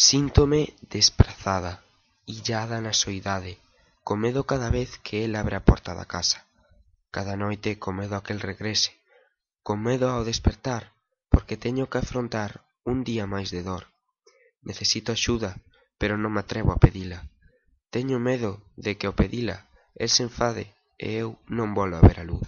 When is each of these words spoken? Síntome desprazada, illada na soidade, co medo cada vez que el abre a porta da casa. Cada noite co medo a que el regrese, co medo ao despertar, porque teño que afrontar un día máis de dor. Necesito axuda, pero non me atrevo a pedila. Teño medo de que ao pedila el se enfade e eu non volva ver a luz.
Síntome 0.00 0.74
desprazada, 0.94 1.82
illada 2.24 2.78
na 2.80 2.94
soidade, 3.02 3.58
co 4.06 4.14
medo 4.14 4.46
cada 4.46 4.70
vez 4.70 4.94
que 5.02 5.26
el 5.26 5.34
abre 5.34 5.56
a 5.58 5.66
porta 5.68 5.90
da 5.98 6.06
casa. 6.06 6.46
Cada 7.10 7.34
noite 7.34 7.82
co 7.82 7.90
medo 7.90 8.14
a 8.14 8.22
que 8.22 8.30
el 8.30 8.38
regrese, 8.38 8.92
co 9.66 9.74
medo 9.74 10.06
ao 10.14 10.22
despertar, 10.22 10.94
porque 11.32 11.58
teño 11.64 11.90
que 11.90 11.98
afrontar 11.98 12.62
un 12.86 13.02
día 13.02 13.26
máis 13.26 13.50
de 13.50 13.66
dor. 13.66 13.90
Necesito 14.62 15.10
axuda, 15.10 15.58
pero 15.98 16.14
non 16.14 16.30
me 16.30 16.46
atrevo 16.46 16.70
a 16.70 16.78
pedila. 16.78 17.26
Teño 17.90 18.22
medo 18.22 18.62
de 18.78 18.94
que 18.94 19.10
ao 19.10 19.18
pedila 19.18 19.66
el 19.98 20.10
se 20.14 20.22
enfade 20.22 20.64
e 20.94 21.18
eu 21.18 21.42
non 21.50 21.74
volva 21.74 21.98
ver 22.06 22.22
a 22.22 22.28
luz. 22.30 22.46